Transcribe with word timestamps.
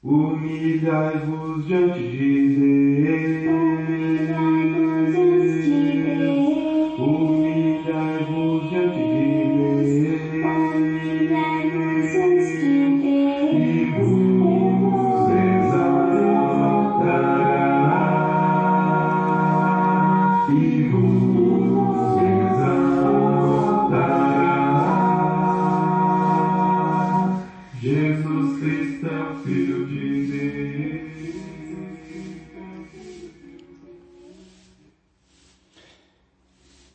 Humilhai-vos 0.00 1.66
diante 1.66 2.00
de 2.00 3.02
Deus. 3.02 3.67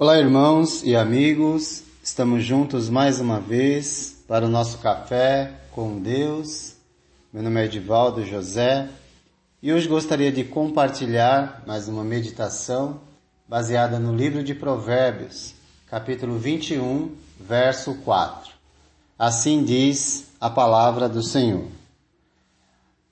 Olá, 0.00 0.16
irmãos 0.16 0.84
e 0.84 0.94
amigos, 0.94 1.82
estamos 2.04 2.44
juntos 2.44 2.88
mais 2.88 3.18
uma 3.18 3.40
vez 3.40 4.22
para 4.28 4.46
o 4.46 4.48
nosso 4.48 4.78
café 4.78 5.52
com 5.72 6.00
Deus. 6.00 6.74
Meu 7.32 7.42
nome 7.42 7.60
é 7.60 7.64
Edivaldo 7.64 8.24
José 8.24 8.88
e 9.60 9.72
hoje 9.72 9.88
gostaria 9.88 10.30
de 10.30 10.44
compartilhar 10.44 11.64
mais 11.66 11.88
uma 11.88 12.04
meditação 12.04 13.00
baseada 13.48 13.98
no 13.98 14.14
livro 14.14 14.44
de 14.44 14.54
Provérbios, 14.54 15.52
capítulo 15.88 16.38
21, 16.38 17.16
verso 17.40 17.94
4. 18.04 18.52
Assim 19.18 19.64
diz 19.64 20.28
a 20.40 20.48
palavra 20.48 21.08
do 21.08 21.24
Senhor. 21.24 21.66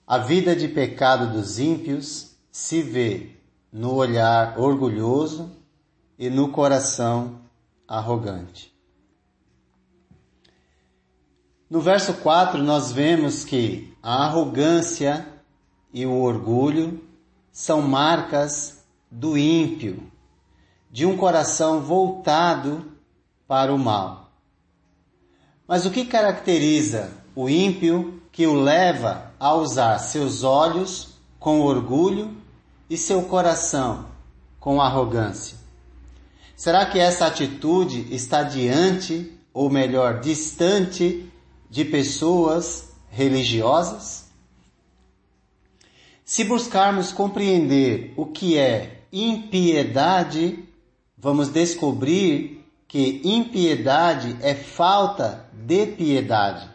A 0.07 0.19
vida 0.19 0.55
de 0.55 0.69
pecado 0.69 1.33
dos 1.33 1.59
ímpios 1.59 2.37
se 2.53 2.81
vê 2.81 3.31
no 3.73 3.93
olhar 3.93 4.57
orgulhoso 4.57 5.56
e 6.19 6.31
no 6.31 6.49
coração 6.49 7.41
arrogante. 7.87 8.75
No 11.69 11.81
verso 11.81 12.15
4, 12.15 12.63
nós 12.63 12.93
vemos 12.93 13.45
que 13.45 13.93
a 14.03 14.25
arrogância 14.25 15.27
e 15.93 16.07
o 16.07 16.21
orgulho 16.21 17.03
são 17.51 17.83
marcas 17.83 18.85
do 19.11 19.37
ímpio, 19.37 20.11
de 20.91 21.05
um 21.05 21.17
coração 21.17 21.81
voltado 21.81 22.93
para 23.49 23.75
o 23.75 23.79
mal. 23.79 24.31
Mas 25.67 25.85
o 25.85 25.91
que 25.91 26.05
caracteriza 26.05 27.11
o 27.35 27.49
ímpio 27.49 28.23
que 28.31 28.47
o 28.47 28.55
leva 28.55 29.33
a 29.41 29.55
usar 29.55 29.99
seus 29.99 30.45
olhos 30.45 31.15
com 31.41 31.61
orgulho 31.61 32.37
e 32.89 32.97
seu 32.97 33.23
coração 33.23 34.07
com 34.61 34.81
arrogância? 34.81 35.66
Será 36.57 36.87
que 36.87 36.99
essa 36.99 37.27
atitude 37.27 38.07
está 38.11 38.43
diante, 38.43 39.31
ou 39.53 39.69
melhor, 39.69 40.21
distante 40.21 41.31
de 41.69 41.85
pessoas 41.85 42.89
religiosas? 43.11 44.25
Se 46.25 46.45
buscarmos 46.45 47.13
compreender 47.13 48.15
o 48.17 48.25
que 48.25 48.57
é 48.57 49.03
impiedade, 49.13 50.67
vamos 51.17 51.51
descobrir 51.51 52.65
que 52.89 53.21
impiedade 53.23 54.37
é 54.41 54.55
falta 54.55 55.49
de 55.53 55.87
piedade. 55.87 56.69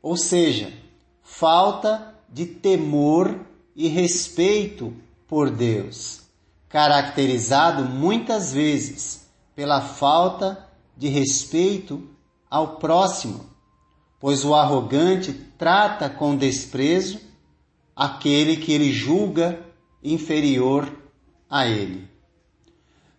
Ou 0.00 0.16
seja, 0.16 0.72
falta 1.20 2.14
de 2.28 2.46
temor 2.46 3.44
e 3.74 3.88
respeito 3.88 4.94
por 5.26 5.50
Deus, 5.50 6.27
caracterizado 6.68 7.84
muitas 7.84 8.52
vezes 8.52 9.28
pela 9.54 9.80
falta 9.80 10.66
de 10.96 11.08
respeito 11.08 12.08
ao 12.50 12.76
próximo, 12.76 13.46
pois 14.20 14.44
o 14.44 14.54
arrogante 14.54 15.32
trata 15.56 16.08
com 16.08 16.36
desprezo 16.36 17.20
aquele 17.94 18.56
que 18.56 18.72
ele 18.72 18.92
julga 18.92 19.60
inferior 20.02 20.90
a 21.48 21.66
ele. 21.66 22.08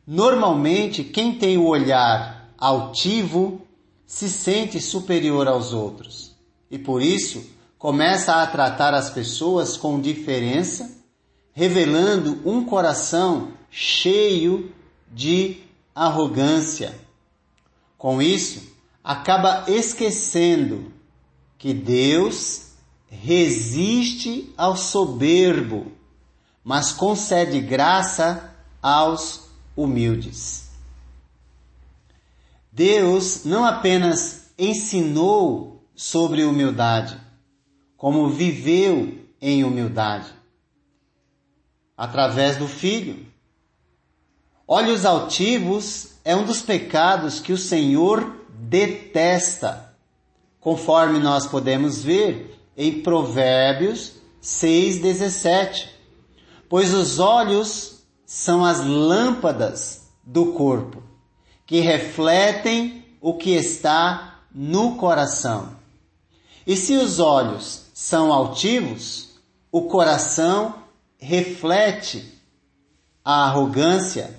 Normalmente, 0.06 1.04
quem 1.04 1.38
tem 1.38 1.58
o 1.58 1.68
olhar 1.68 2.50
altivo 2.58 3.62
se 4.06 4.30
sente 4.30 4.80
superior 4.82 5.48
aos 5.48 5.74
outros 5.74 6.36
e 6.70 6.78
por 6.78 7.02
isso 7.02 7.46
começa 7.78 8.42
a 8.42 8.48
tratar 8.48 8.94
as 8.94 9.10
pessoas 9.10 9.78
com 9.78 10.00
diferença, 10.00 10.99
revelando 11.54 12.42
um 12.46 12.64
coração 12.64 13.54
cheio 13.70 14.72
de 15.12 15.58
arrogância. 15.94 16.94
Com 17.98 18.22
isso, 18.22 18.76
acaba 19.04 19.66
esquecendo 19.68 20.92
que 21.58 21.74
Deus 21.74 22.70
resiste 23.10 24.54
ao 24.56 24.78
soberbo, 24.78 25.92
mas 26.64 26.92
concede 26.92 27.60
graça 27.60 28.56
aos 28.82 29.50
humildes. 29.76 30.70
Deus 32.72 33.44
não 33.44 33.66
apenas 33.66 34.52
ensinou 34.58 35.84
sobre 35.96 36.44
humildade, 36.44 37.20
como 37.98 38.30
viveu 38.30 39.18
em 39.42 39.64
humildade, 39.64 40.34
através 42.00 42.56
do 42.56 42.66
Filho. 42.66 43.28
Olhos 44.66 45.04
altivos 45.04 46.12
é 46.24 46.34
um 46.34 46.46
dos 46.46 46.62
pecados 46.62 47.42
que 47.42 47.52
o 47.52 47.58
Senhor 47.58 48.38
detesta, 48.58 49.94
conforme 50.62 51.20
nós 51.20 51.46
podemos 51.46 52.02
ver 52.02 52.58
em 52.78 53.02
Provérbios 53.02 54.14
6,17. 54.42 55.90
Pois 56.70 56.94
os 56.94 57.20
olhos 57.20 58.06
são 58.26 58.64
as 58.64 58.80
lâmpadas 58.80 60.08
do 60.24 60.54
corpo, 60.54 61.04
que 61.66 61.82
refletem 61.82 63.04
o 63.20 63.34
que 63.34 63.52
está 63.52 64.40
no 64.56 64.96
coração. 64.96 65.76
E 66.66 66.78
se 66.78 66.96
os 66.96 67.20
olhos 67.20 67.88
são 67.94 68.32
altivos, 68.32 69.32
o 69.70 69.82
coração 69.82 70.80
reflete 71.20 72.40
a 73.24 73.46
arrogância, 73.46 74.34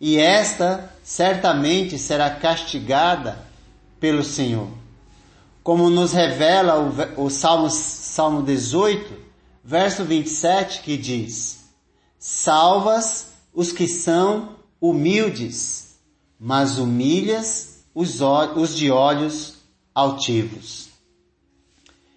e 0.00 0.18
esta 0.18 0.92
certamente 1.02 1.98
será 1.98 2.28
castigada 2.30 3.38
pelo 3.98 4.22
Senhor. 4.22 4.68
Como 5.62 5.88
nos 5.88 6.12
revela 6.12 6.78
o, 7.16 7.24
o 7.24 7.30
Salmo, 7.30 7.70
Salmo 7.70 8.42
18, 8.42 9.14
verso 9.62 10.04
27, 10.04 10.82
que 10.82 10.96
diz: 10.96 11.60
Salvas 12.18 13.28
os 13.54 13.72
que 13.72 13.86
são 13.86 14.56
humildes, 14.80 15.98
mas 16.38 16.78
humilhas 16.78 17.84
os, 17.94 18.20
os 18.56 18.76
de 18.76 18.90
olhos 18.90 19.54
altivos. 19.94 20.88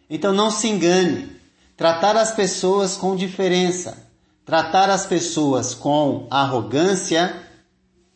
Então 0.09 0.34
não 0.34 0.51
se 0.51 0.67
engane, 0.67 1.41
tratar 1.81 2.16
as 2.16 2.31
pessoas 2.31 2.96
com 2.96 3.16
diferença, 3.16 4.08
tratar 4.46 4.88
as 4.88 5.08
pessoas 5.08 5.74
com 5.74 6.28
arrogância, 6.30 7.36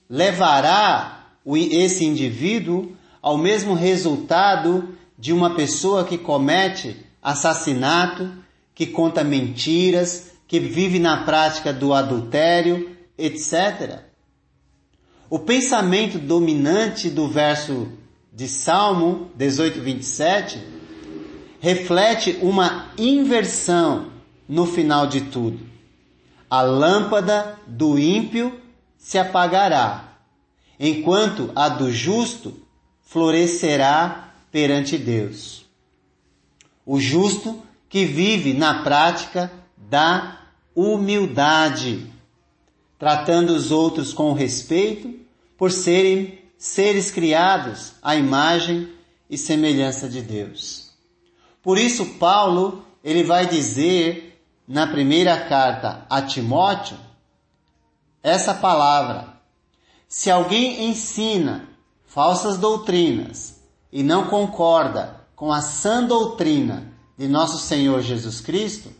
levará 0.07 1.29
esse 1.47 2.05
indivíduo 2.05 2.95
ao 3.23 3.39
mesmo 3.39 3.73
resultado 3.73 4.95
de 5.17 5.33
uma 5.33 5.55
pessoa 5.55 6.03
que 6.03 6.15
comete 6.15 6.95
assassinato, 7.19 8.31
que 8.75 8.85
conta 8.85 9.23
mentiras, 9.23 10.33
que 10.47 10.59
vive 10.59 10.99
na 10.99 11.23
prática 11.23 11.73
do 11.73 11.91
adultério, 11.91 12.95
etc. 13.17 14.01
O 15.27 15.39
pensamento 15.39 16.19
dominante 16.19 17.09
do 17.09 17.27
verso 17.27 17.87
de 18.31 18.47
Salmo 18.47 19.31
18, 19.35 19.81
27 19.81 20.74
reflete 21.65 22.37
uma 22.43 22.91
inversão 22.95 24.11
no 24.47 24.67
final 24.67 25.07
de 25.07 25.21
tudo. 25.21 25.59
A 26.47 26.61
lâmpada 26.61 27.57
do 27.65 27.97
ímpio 27.97 28.61
se 28.99 29.17
apagará, 29.17 30.15
enquanto 30.79 31.51
a 31.55 31.67
do 31.67 31.91
justo 31.91 32.53
florescerá 33.01 34.31
perante 34.51 34.95
Deus. 34.95 35.65
O 36.85 36.99
justo 36.99 37.59
que 37.89 38.05
vive 38.05 38.53
na 38.53 38.83
prática 38.83 39.51
da 39.75 40.41
humildade, 40.75 42.05
tratando 42.99 43.49
os 43.49 43.71
outros 43.71 44.13
com 44.13 44.33
respeito 44.33 45.15
por 45.57 45.71
serem 45.71 46.37
seres 46.59 47.09
criados 47.09 47.93
à 48.03 48.15
imagem 48.15 48.87
e 49.27 49.35
semelhança 49.35 50.07
de 50.07 50.21
Deus. 50.21 50.84
Por 51.65 51.79
isso, 51.79 52.05
Paulo 52.19 52.85
ele 53.03 53.23
vai 53.23 53.47
dizer 53.47 54.39
na 54.67 54.85
primeira 54.85 55.35
carta 55.45 56.05
a 56.07 56.21
Timóteo 56.21 56.95
essa 58.21 58.53
palavra: 58.53 59.39
se 60.07 60.29
alguém 60.29 60.87
ensina 60.87 61.67
falsas 62.05 62.59
doutrinas 62.59 63.61
e 63.91 64.03
não 64.03 64.27
concorda 64.27 65.25
com 65.35 65.51
a 65.51 65.59
sã 65.59 66.03
doutrina 66.03 66.93
de 67.17 67.27
nosso 67.27 67.57
Senhor 67.57 67.99
Jesus 68.01 68.39
Cristo 68.41 68.91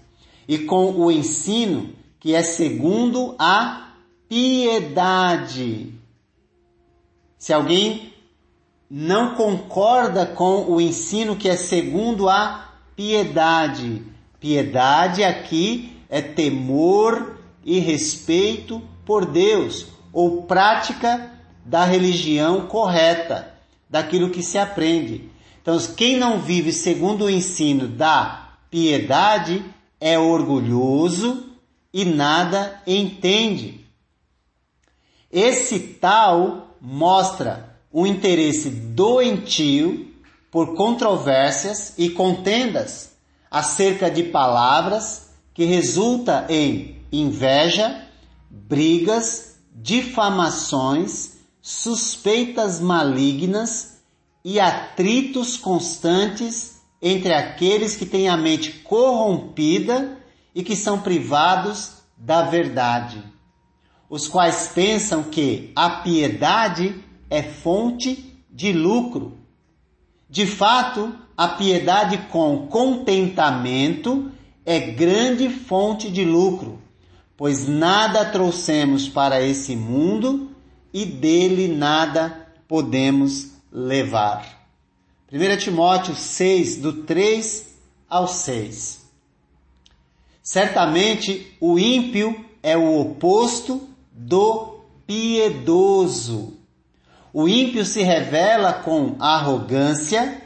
e 0.47 0.57
com 0.57 0.91
o 0.91 1.11
ensino 1.11 1.93
que 2.19 2.33
é 2.33 2.41
segundo 2.41 3.35
a 3.37 3.91
piedade. 4.27 5.93
Se 7.37 7.53
alguém 7.53 8.14
não 8.89 9.35
concorda 9.35 10.25
com 10.25 10.71
o 10.71 10.79
ensino 10.79 11.35
que 11.35 11.49
é 11.49 11.55
segundo 11.55 12.29
a 12.29 12.73
piedade, 12.95 14.03
piedade 14.39 15.23
aqui 15.23 15.97
é 16.09 16.21
temor 16.21 17.39
e 17.63 17.79
respeito 17.79 18.81
por 19.03 19.25
Deus 19.25 19.87
ou 20.13 20.43
prática 20.43 21.31
da 21.65 21.83
religião 21.83 22.67
correta, 22.67 23.53
daquilo 23.89 24.29
que 24.29 24.43
se 24.43 24.57
aprende. 24.57 25.29
Então, 25.61 25.77
quem 25.97 26.17
não 26.17 26.39
vive 26.39 26.71
segundo 26.71 27.25
o 27.25 27.29
ensino 27.29 27.87
da 27.87 28.53
piedade 28.69 29.65
é 29.99 30.17
orgulhoso 30.19 31.49
e 31.91 32.05
nada 32.05 32.81
entende. 32.85 33.85
Esse 35.31 35.79
tal 35.79 36.77
mostra 36.79 37.74
um 37.95 38.05
interesse 38.05 38.69
doentio 38.69 40.13
por 40.51 40.75
controvérsias 40.75 41.93
e 41.97 42.09
contendas 42.09 43.13
acerca 43.49 44.11
de 44.11 44.23
palavras 44.23 45.29
que 45.53 45.63
resulta 45.63 46.45
em 46.49 46.97
inveja, 47.09 48.05
brigas, 48.49 49.55
difamações, 49.73 51.37
suspeitas 51.61 52.81
malignas 52.81 54.01
e 54.43 54.59
atritos 54.59 55.55
constantes 55.55 56.81
entre 57.01 57.33
aqueles 57.33 57.95
que 57.95 58.05
têm 58.05 58.27
a 58.27 58.35
mente 58.35 58.71
corrompida 58.79 60.17
e 60.53 60.63
que 60.63 60.75
são 60.75 60.99
privados 60.99 61.93
da 62.17 62.41
verdade, 62.41 63.23
os 64.09 64.27
quais 64.27 64.71
pensam 64.73 65.23
que 65.23 65.71
a 65.73 65.89
piedade 65.89 67.04
é 67.35 67.43
fonte 67.43 68.33
de 68.49 68.71
lucro. 68.71 69.37
De 70.29 70.47
fato, 70.47 71.13
a 71.35 71.49
piedade 71.49 72.17
com 72.29 72.67
contentamento 72.67 74.31
é 74.65 74.79
grande 74.79 75.49
fonte 75.49 76.09
de 76.09 76.23
lucro, 76.23 76.79
pois 77.35 77.67
nada 77.67 78.23
trouxemos 78.23 79.09
para 79.09 79.41
esse 79.41 79.75
mundo 79.75 80.49
e 80.93 81.05
dele 81.05 81.67
nada 81.67 82.47
podemos 82.69 83.51
levar. 83.69 84.65
1 85.29 85.57
Timóteo 85.57 86.15
6, 86.15 86.77
do 86.77 87.03
3 87.03 87.67
ao 88.09 88.29
6. 88.29 89.01
Certamente 90.41 91.53
o 91.59 91.77
ímpio 91.77 92.45
é 92.63 92.77
o 92.77 92.97
oposto 93.01 93.89
do 94.09 94.79
piedoso. 95.05 96.64
O 97.37 97.49
ímpio 97.49 97.83
se 97.83 98.01
revela 98.01 98.71
com 98.71 99.17
arrogância, 99.19 100.41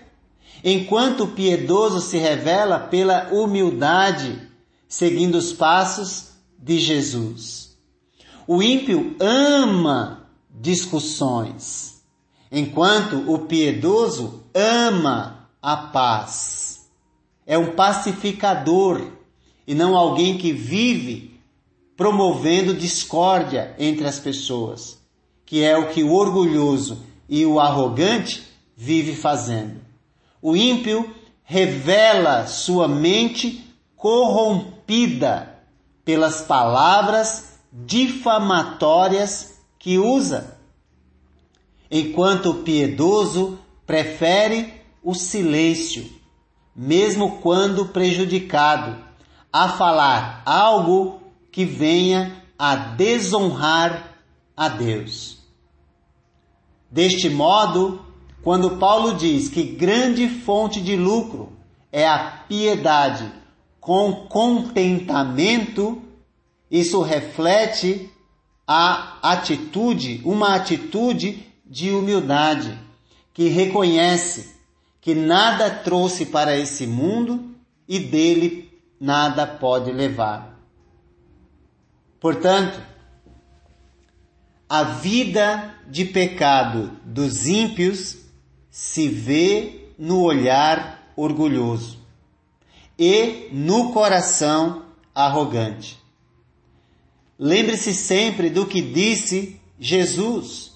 enquanto 0.64 1.26
o 1.26 1.28
piedoso 1.28 2.02
se 2.02 2.18
revela 2.18 2.80
pela 2.80 3.30
humildade, 3.32 4.42
seguindo 4.88 5.36
os 5.36 5.54
passos 5.54 6.30
de 6.58 6.80
Jesus. 6.80 7.78
O 8.48 8.64
ímpio 8.64 9.16
ama 9.20 10.28
discussões 10.50 12.02
enquanto 12.52 13.32
o 13.32 13.38
piedoso 13.46 14.46
ama 14.52 15.48
a 15.62 15.78
paz. 15.78 16.90
É 17.46 17.56
um 17.56 17.76
pacificador 17.76 19.12
e 19.68 19.76
não 19.76 19.96
alguém 19.96 20.40
que 20.40 20.52
vive 20.52 21.40
promovendo 21.96 22.74
discórdia 22.74 23.76
entre 23.78 24.08
as 24.08 24.18
pessoas, 24.18 24.99
que 25.50 25.63
é 25.63 25.75
o 25.75 25.88
que 25.88 26.04
o 26.04 26.13
orgulhoso 26.13 27.04
e 27.28 27.44
o 27.44 27.60
arrogante 27.60 28.48
vive 28.78 29.16
fazendo. 29.16 29.81
O 30.40 30.56
ímpio 30.56 31.10
revela 31.44 32.46
sua 32.46 32.88
mente 32.88 33.66
corrompida 33.96 35.60
pelas 36.06 36.42
palavras 36.42 37.57
difamatórias 37.74 39.56
que 39.80 39.98
usa 39.98 40.56
enquanto 41.90 42.52
o 42.52 42.56
piedoso 42.62 43.57
prefere 43.88 44.72
o 45.02 45.16
silêncio, 45.16 46.07
mesmo 46.75 47.40
quando 47.40 47.88
prejudicado, 47.88 49.04
a 49.52 49.68
falar 49.68 50.44
algo 50.45 51.19
que 51.52 51.66
venha 51.66 52.44
a 52.56 52.75
desonrar 52.75 54.16
a 54.56 54.69
Deus. 54.69 55.39
Deste 56.92 57.30
modo, 57.30 58.04
quando 58.44 58.78
Paulo 58.78 59.16
diz 59.16 59.48
que 59.48 59.64
grande 59.64 60.28
fonte 60.28 60.82
de 60.82 60.96
lucro 60.96 61.54
é 61.92 62.08
a 62.08 62.20
piedade 62.48 63.32
com 63.80 64.28
contentamento, 64.28 66.02
isso 66.70 67.02
reflete 67.02 68.10
a 68.68 69.18
atitude, 69.22 70.22
uma 70.24 70.56
atitude 70.56 71.46
de 71.66 71.92
humildade, 71.92 72.78
que 73.34 73.48
reconhece 73.48 74.56
que 75.02 75.16
nada 75.16 75.70
trouxe 75.70 76.26
para 76.26 76.58
esse 76.58 76.86
mundo 76.86 77.56
e 77.88 78.00
dele 78.00 78.70
nada 79.00 79.48
pode 79.48 79.92
levar. 79.92 80.60
Portanto, 82.20 82.89
a 84.69 84.83
vida 84.83 85.75
de 85.88 86.06
pecado 86.06 86.92
dos 87.04 87.48
ímpios 87.48 88.18
se 88.69 89.10
vê 89.10 89.89
no 89.98 90.21
olhar 90.21 91.12
orgulhoso 91.16 91.98
e 92.98 93.50
no 93.51 93.92
coração 93.92 94.85
arrogante. 95.14 95.99
Lembre-se 97.38 97.94
sempre 97.94 98.49
do 98.49 98.66
que 98.66 98.81
disse 98.81 99.59
Jesus 99.80 100.69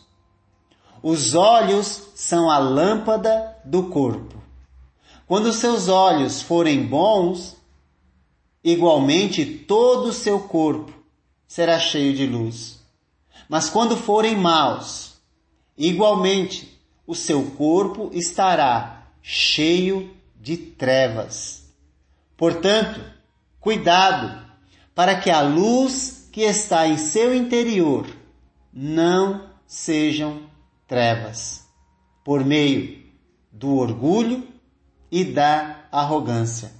os 1.04 1.36
olhos 1.36 2.12
são 2.16 2.50
a 2.50 2.58
lâmpada 2.58 3.58
do 3.66 3.90
corpo. 3.90 4.42
Quando 5.28 5.52
seus 5.52 5.90
olhos 5.90 6.42
forem 6.42 6.86
bons, 6.86 7.58
igualmente 8.64 9.46
todo 9.46 10.08
o 10.08 10.14
seu 10.14 10.40
corpo 10.40 10.94
será 11.46 11.78
cheio 11.78 12.14
de 12.14 12.26
luz. 12.26 12.82
Mas 13.54 13.70
quando 13.70 13.96
forem 13.96 14.36
maus, 14.36 15.22
igualmente 15.78 16.76
o 17.06 17.14
seu 17.14 17.52
corpo 17.52 18.10
estará 18.12 19.10
cheio 19.22 20.12
de 20.42 20.58
trevas. 20.58 21.72
Portanto, 22.36 23.00
cuidado 23.60 24.44
para 24.96 25.20
que 25.20 25.30
a 25.30 25.42
luz 25.42 26.28
que 26.32 26.42
está 26.42 26.88
em 26.88 26.98
seu 26.98 27.36
interior 27.36 28.08
não 28.74 29.48
sejam 29.68 30.50
trevas, 30.88 31.64
por 32.24 32.44
meio 32.44 33.04
do 33.52 33.76
orgulho 33.76 34.48
e 35.12 35.24
da 35.24 35.86
arrogância. 35.92 36.72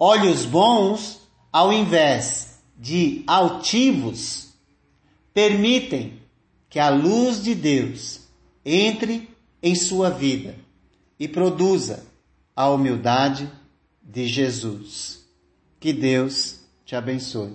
Olhos 0.00 0.46
bons, 0.46 1.20
ao 1.52 1.70
invés 1.70 2.62
de 2.78 3.22
altivos, 3.26 4.51
permitem 5.32 6.20
que 6.68 6.78
a 6.78 6.88
luz 6.88 7.42
de 7.42 7.54
Deus 7.54 8.20
entre 8.64 9.28
em 9.62 9.74
sua 9.74 10.10
vida 10.10 10.54
e 11.18 11.28
produza 11.28 12.04
a 12.54 12.68
humildade 12.68 13.50
de 14.02 14.26
Jesus. 14.26 15.26
Que 15.78 15.92
Deus 15.92 16.60
te 16.84 16.94
abençoe. 16.94 17.54